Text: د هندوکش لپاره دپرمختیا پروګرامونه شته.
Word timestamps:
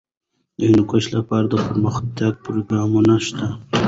د 0.57 0.59
هندوکش 0.69 1.05
لپاره 1.17 1.45
دپرمختیا 1.51 2.27
پروګرامونه 2.43 3.13
شته. 3.25 3.47